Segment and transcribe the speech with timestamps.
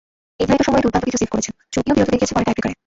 [0.39, 2.73] নির্ধারিত সময়েই দুর্দান্ত কিছু সেভ করেছেন, চোট নিয়েও বীরত্ব দেখিয়েছেন পরে টাইব্রেকারে।